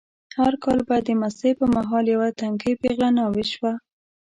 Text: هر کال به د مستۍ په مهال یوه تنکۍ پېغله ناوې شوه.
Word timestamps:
هر 0.39 0.53
کال 0.63 0.79
به 0.87 0.97
د 1.07 1.09
مستۍ 1.21 1.51
په 1.59 1.65
مهال 1.75 2.05
یوه 2.13 2.27
تنکۍ 2.39 2.73
پېغله 2.81 3.09
ناوې 3.17 3.45
شوه. 3.53 3.71